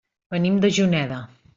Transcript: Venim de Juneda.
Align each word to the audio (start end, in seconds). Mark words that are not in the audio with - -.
Venim 0.35 0.57
de 0.65 0.73
Juneda. 0.79 1.25